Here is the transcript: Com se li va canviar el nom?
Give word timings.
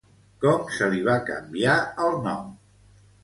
Com 0.43 0.63
se 0.77 0.87
li 0.93 1.03
va 1.09 1.17
canviar 1.27 1.75
el 2.07 2.17
nom? 2.27 2.49